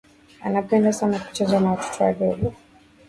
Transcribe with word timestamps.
Anapenda 0.41 0.93
sana 0.93 1.19
kucheza 1.19 1.59
na 1.59 1.71
watoto 1.71 2.03
wdogo 2.03 2.53